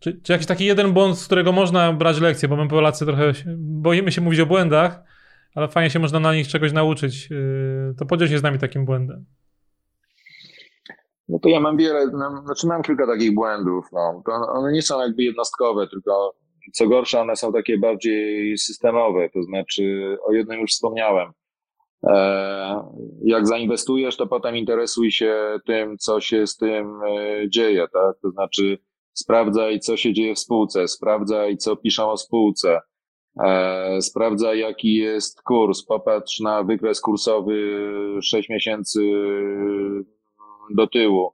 [0.00, 3.32] Czy, czy, jakiś taki jeden błąd, z którego można brać lekcję, bo my Polacy trochę
[3.58, 5.02] boimy się mówić o błędach,
[5.54, 7.30] ale fajnie się można na nich czegoś nauczyć.
[7.30, 9.24] Yy, to podziel się z nami takim błędem.
[11.28, 13.84] No to ja mam wiele, no, znaczy mam kilka takich błędów.
[13.92, 14.22] No.
[14.52, 16.34] One nie są jakby jednostkowe, tylko
[16.72, 21.32] co gorsza, one są takie bardziej systemowe, to znaczy o jednym już wspomniałem.
[22.06, 22.90] E,
[23.24, 28.16] jak zainwestujesz, to potem interesuj się tym, co się z tym e, dzieje, tak?
[28.22, 28.78] To znaczy
[29.16, 32.80] sprawdzaj, co się dzieje w spółce, sprawdzaj, co piszą o spółce,
[33.44, 37.80] e, sprawdzaj, jaki jest kurs, popatrz na wykres kursowy
[38.22, 39.00] 6 miesięcy
[40.74, 41.32] do tyłu,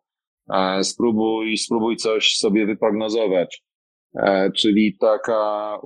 [0.83, 3.63] spróbuj, spróbuj coś sobie wyprognozować.
[4.17, 5.79] E, czyli taka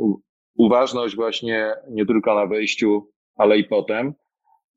[0.56, 4.14] uważność właśnie nie tylko na wejściu, ale i potem.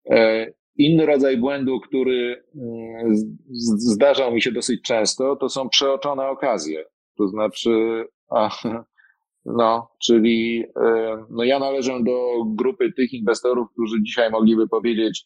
[0.09, 3.15] E, inny rodzaj błędu, który mm,
[3.77, 6.85] zdarzał mi się dosyć często, to są przeoczone okazje.
[7.19, 8.49] To znaczy, a,
[9.45, 15.25] no, czyli e, no ja należę do grupy tych inwestorów, którzy dzisiaj mogliby powiedzieć,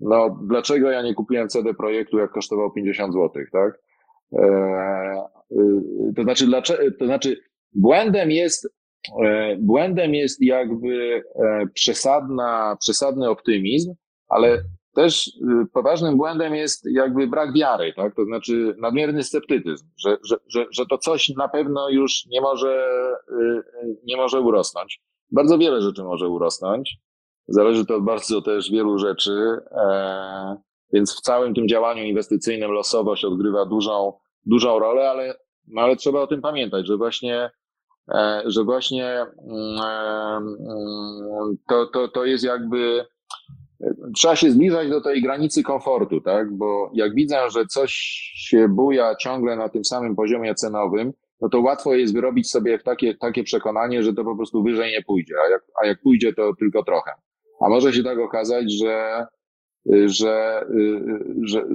[0.00, 3.84] no dlaczego ja nie kupiłem CD projektu, jak kosztował 50 zł, tak?
[6.16, 7.36] To znaczy, dlaczego, to znaczy
[7.74, 8.68] Błędem jest,
[9.24, 13.94] e, błędem jest jakby e, przesadna, przesadny optymizm,
[14.28, 14.62] ale
[14.94, 18.14] też e, poważnym błędem jest jakby brak wiary, tak?
[18.14, 22.86] To znaczy nadmierny sceptycyzm, że, że, że, że to coś na pewno już nie może,
[24.04, 25.00] nie może urosnąć.
[25.32, 26.98] Bardzo wiele rzeczy może urosnąć.
[27.48, 29.58] Zależy to bardzo też wielu rzeczy,
[30.92, 34.12] więc w całym tym działaniu inwestycyjnym losowość odgrywa dużą,
[34.46, 35.34] dużą rolę, ale,
[35.76, 37.50] ale trzeba o tym pamiętać, że właśnie
[38.08, 43.06] E, że właśnie mm, e, mm, to, to, to jest jakby
[44.16, 46.52] trzeba się zbliżać do tej granicy komfortu, tak?
[46.52, 47.92] Bo jak widzę, że coś
[48.34, 53.14] się buja ciągle na tym samym poziomie cenowym, no to łatwo jest wyrobić sobie takie,
[53.14, 56.52] takie przekonanie, że to po prostu wyżej nie pójdzie, a jak, a jak pójdzie, to
[56.58, 57.10] tylko trochę.
[57.60, 59.26] A może się tak okazać, że,
[60.06, 60.66] że,
[61.42, 61.66] że,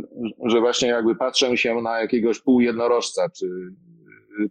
[0.45, 3.49] że właśnie jakby patrzę się na jakiegoś półjednorożca, czy,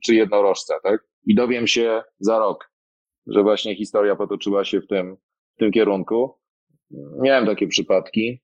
[0.05, 1.05] czy jednorożca, tak?
[1.27, 2.71] i dowiem się za rok,
[3.27, 5.16] że właśnie historia potoczyła się w tym,
[5.57, 6.38] w tym kierunku.
[7.20, 8.40] Miałem takie przypadki,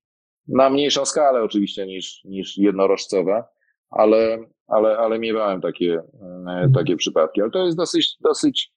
[0.48, 3.44] na mniejszą skalę oczywiście niż, niż jednorożcowe,
[3.90, 6.02] ale, ale, ale miewałem takie,
[6.48, 7.40] e, takie przypadki.
[7.40, 8.72] Ale to jest dosyć, dosyć,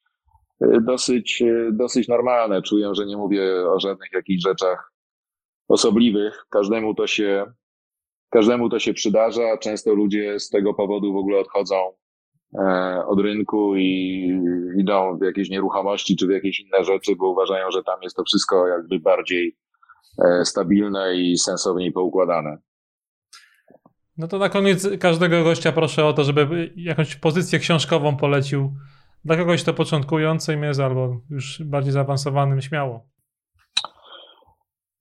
[0.82, 2.62] dosyć, dosyć normalne.
[2.62, 4.93] Czuję, że nie mówię o żadnych jakichś rzeczach
[5.67, 6.45] osobliwych.
[6.49, 7.45] Każdemu to się,
[8.30, 9.58] każdemu to się przydarza.
[9.58, 12.06] Często ludzie z tego powodu w ogóle odchodzą E,
[13.07, 14.41] od rynku i
[14.77, 18.23] idą w jakieś nieruchomości czy w jakieś inne rzeczy, bo uważają, że tam jest to
[18.23, 19.57] wszystko jakby bardziej
[20.25, 22.57] e, stabilne i sensowniej poukładane.
[24.17, 28.73] No to na koniec każdego gościa proszę o to, żeby jakąś pozycję książkową polecił
[29.25, 33.05] dla kogoś to początkującym jest albo już bardziej zaawansowanym, śmiało.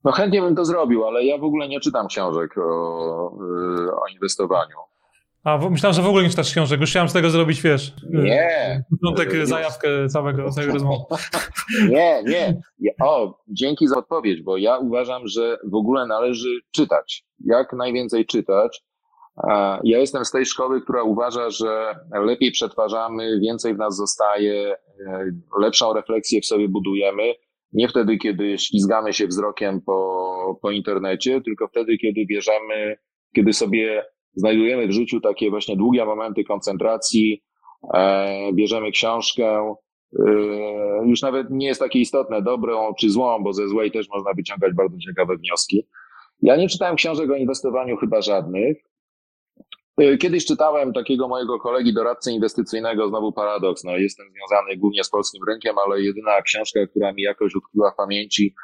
[0.04, 3.38] No chętnie bym to zrobił, ale ja w ogóle nie czytam książek o,
[4.02, 4.76] o inwestowaniu.
[5.46, 6.80] A, myślałem, że w ogóle nie czytasz książek.
[6.80, 7.92] Już chciałem z tego zrobić, wiesz...
[8.10, 8.84] Nie.
[8.90, 11.04] Początek, y, zajawkę całego, całego rozmowy.
[11.88, 12.60] Nie, nie.
[13.02, 17.24] O, dzięki za odpowiedź, bo ja uważam, że w ogóle należy czytać.
[17.44, 18.82] Jak najwięcej czytać.
[19.84, 25.30] Ja jestem z tej szkoły, która uważa, że lepiej przetwarzamy, więcej w nas zostaje, e,
[25.60, 27.34] lepszą refleksję w sobie budujemy.
[27.72, 32.96] Nie wtedy, kiedy ślizgamy się wzrokiem po, po internecie, tylko wtedy, kiedy bierzemy,
[33.34, 34.04] kiedy sobie
[34.36, 37.42] znajdujemy w życiu takie właśnie długie momenty koncentracji,
[37.94, 39.74] e, bierzemy książkę.
[40.18, 40.32] E,
[41.06, 44.72] już nawet nie jest takie istotne, dobrą czy złą, bo ze złej też można wyciągać
[44.74, 45.88] bardzo ciekawe wnioski.
[46.42, 48.76] Ja nie czytałem książek o inwestowaniu chyba żadnych.
[49.98, 53.84] E, kiedyś czytałem takiego mojego kolegi doradcy inwestycyjnego, znowu paradoks.
[53.84, 57.96] No, jestem związany głównie z polskim rynkiem, ale jedyna książka, która mi jakoś utkwiła w
[57.96, 58.54] pamięci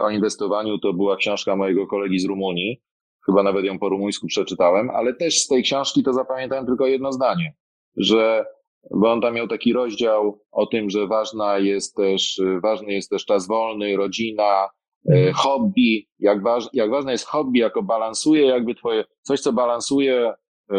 [0.00, 2.82] o inwestowaniu, to była książka mojego kolegi z Rumunii
[3.26, 7.12] chyba nawet ją po rumuńsku przeczytałem, ale też z tej książki to zapamiętałem tylko jedno
[7.12, 7.54] zdanie,
[7.96, 8.44] że
[8.90, 13.24] bo on tam miał taki rozdział o tym, że ważna jest też, ważny jest też
[13.24, 14.68] czas wolny, rodzina,
[15.10, 15.34] e, mhm.
[15.34, 20.32] hobby, jak, waż, jak ważne jest hobby, jako balansuje jakby twoje, coś co balansuje,
[20.72, 20.76] e,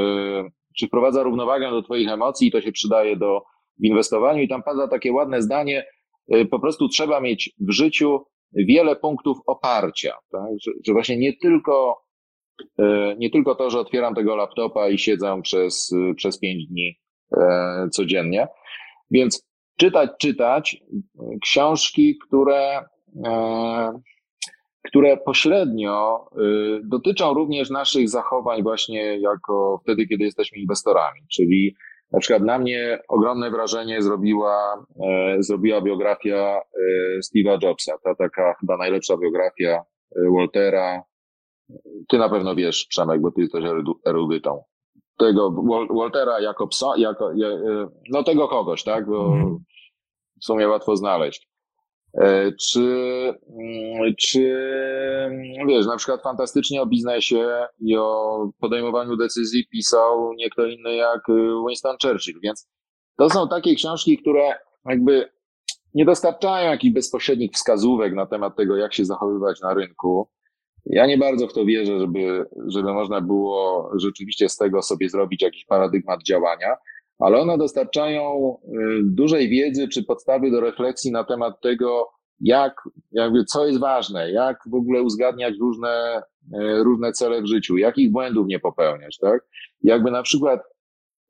[0.77, 3.41] czy wprowadza równowagę do twoich emocji i to się przydaje do
[3.79, 5.85] w inwestowaniu i tam pada takie ładne zdanie,
[6.31, 8.19] e, po prostu trzeba mieć w życiu
[8.53, 10.49] wiele punktów oparcia, tak?
[10.65, 12.01] że, że właśnie nie tylko
[13.17, 16.99] nie tylko to, że otwieram tego laptopa i siedzę przez, przez pięć dni
[17.37, 18.47] e, codziennie.
[19.11, 20.77] Więc czytać, czytać
[21.43, 22.85] książki, które,
[23.25, 23.99] e,
[24.83, 26.25] które pośrednio
[26.83, 31.21] dotyczą również naszych zachowań właśnie jako wtedy, kiedy jesteśmy inwestorami.
[31.31, 31.75] Czyli
[32.11, 34.85] na przykład na mnie ogromne wrażenie zrobiła,
[35.39, 36.61] zrobiła biografia
[37.25, 37.93] Steve'a Jobsa.
[38.03, 39.83] Ta taka chyba najlepsza biografia
[40.37, 41.03] Waltera,
[42.07, 43.65] ty na pewno wiesz, Przemek, bo ty jesteś
[44.05, 44.63] erudytą.
[45.17, 45.51] Tego
[45.89, 49.05] Waltera jako psa, jako, e, no tego kogoś, tak?
[49.05, 49.57] Bo mhm.
[50.41, 51.51] w sumie łatwo znaleźć.
[52.13, 52.83] E, czy,
[53.59, 54.39] mm, czy,
[55.67, 61.21] wiesz, na przykład fantastycznie o biznesie i o podejmowaniu decyzji pisał nie kto inny jak
[61.67, 62.69] Winston Churchill, więc
[63.17, 64.53] to są takie książki, które
[64.85, 65.29] jakby
[65.93, 70.29] nie dostarczają jakichś bezpośrednich wskazówek na temat tego, jak się zachowywać na rynku,
[70.85, 75.41] ja nie bardzo w to wierzę, żeby, żeby można było rzeczywiście z tego sobie zrobić
[75.41, 76.75] jakiś paradygmat działania,
[77.19, 78.69] ale one dostarczają y,
[79.03, 84.59] dużej wiedzy czy podstawy do refleksji na temat tego, jak, jakby co jest ważne, jak
[84.71, 86.21] w ogóle uzgadniać różne,
[86.53, 89.41] y, różne cele w życiu, jakich błędów nie popełniać, tak?
[89.83, 90.61] Jakby na przykład,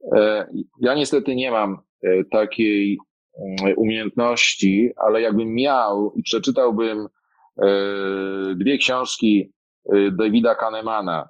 [0.03, 0.07] y,
[0.81, 1.77] ja niestety nie mam
[2.31, 2.97] takiej
[3.77, 7.07] umiejętności, ale jakbym miał i przeczytałbym
[8.55, 9.53] dwie książki
[9.93, 11.29] e, Davida Kahnemana.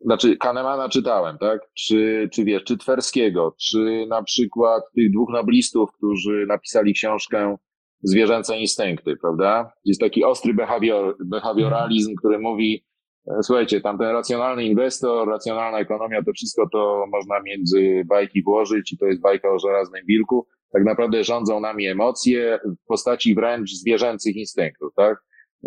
[0.00, 1.60] Znaczy, Kahnemana czytałem, tak?
[1.74, 7.56] Czy, czy wiesz, czy Twerskiego, czy na przykład tych dwóch noblistów, którzy napisali książkę
[8.04, 9.72] Zwierzęce instynkty, prawda?
[9.84, 12.84] Jest taki ostry behawior, behawioralizm, który mówi,
[13.26, 18.92] e, słuchajcie, tam ten racjonalny inwestor, racjonalna ekonomia, to wszystko to można między bajki włożyć
[18.92, 20.46] i to jest bajka o żelaznym wilku.
[20.72, 25.18] Tak naprawdę rządzą nami emocje w postaci wręcz zwierzęcych instynktów, tak?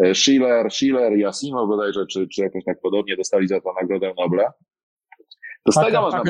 [0.03, 4.13] E, Schiller, Schiller i Asimov bodajże, czy, czy jakoś tak podobnie dostali za to Nagrodę
[4.17, 4.53] Nobla.
[5.63, 6.23] To z tego można...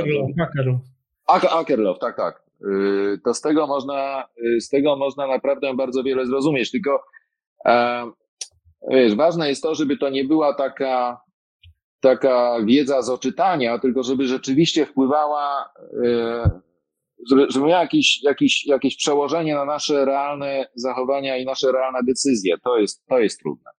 [1.27, 2.43] Akerlof, tak, tak.
[2.61, 7.03] Y, to z tego można, y, z tego można naprawdę bardzo wiele zrozumieć, tylko
[7.65, 8.05] e,
[8.89, 11.21] wiesz, ważne jest to, żeby to nie była taka,
[11.99, 15.69] taka wiedza z oczytania, tylko żeby rzeczywiście wpływała
[17.29, 22.55] żeby, żeby miał jakieś, jakieś, jakieś przełożenie na nasze realne zachowania i nasze realne decyzje.
[22.63, 23.71] To jest, to jest trudne.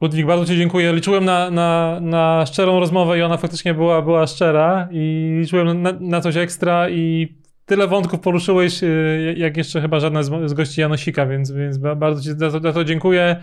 [0.00, 0.92] Ludwik, bardzo Ci dziękuję.
[0.92, 5.92] Liczyłem na, na, na szczerą rozmowę i ona faktycznie była, była szczera i liczyłem na,
[6.00, 7.28] na coś ekstra i
[7.66, 12.22] tyle wątków poruszyłeś, y, jak jeszcze chyba żadna z, z gości Janosika, więc, więc bardzo
[12.22, 13.36] Ci za to, za to dziękuję.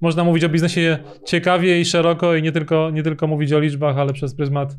[0.00, 3.98] Można mówić o biznesie ciekawie i szeroko i nie tylko, nie tylko mówić o liczbach,
[3.98, 4.76] ale przez pryzmat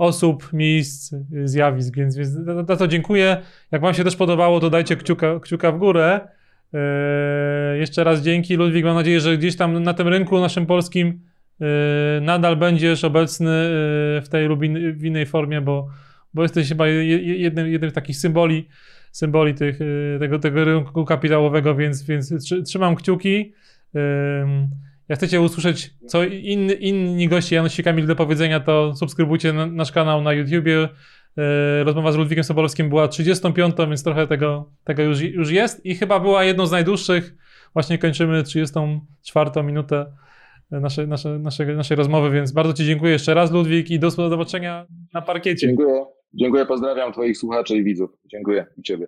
[0.00, 2.30] osób, miejsc, zjawisk, więc, więc
[2.68, 3.36] za to dziękuję.
[3.72, 6.20] Jak Wam się też podobało, to dajcie kciuka, kciuka w górę.
[6.72, 8.84] Eee, jeszcze raz dzięki, Ludwik.
[8.84, 11.06] Mam nadzieję, że gdzieś tam na tym rynku naszym polskim
[11.60, 11.68] eee,
[12.22, 15.88] nadal będziesz obecny eee, w tej lub in, w innej formie, bo,
[16.34, 18.68] bo jesteś chyba jednym, jednym z takich symboli,
[19.12, 22.34] symboli tych, e, tego, tego rynku kapitałowego, więc, więc
[22.64, 23.52] trzymam kciuki.
[25.10, 29.92] Jak chcecie usłyszeć, co inni, inni goście Janosika mieli do powiedzenia, to subskrybujcie na, nasz
[29.92, 30.88] kanał na YouTubie.
[31.38, 35.94] E, rozmowa z Ludwikiem Sobolowskim była 35, więc trochę tego, tego już, już jest i
[35.94, 37.34] chyba była jedną z najdłuższych.
[37.72, 40.12] Właśnie kończymy 34 minutę
[40.70, 44.86] nasze, nasze, nasze, naszej rozmowy, więc bardzo Ci dziękuję jeszcze raz, Ludwik, i do zobaczenia
[45.14, 45.66] na parkiecie.
[45.66, 46.04] Dziękuję.
[46.34, 48.10] Dziękuję, pozdrawiam Twoich słuchaczy i widzów.
[48.26, 49.06] Dziękuję i Ciebie.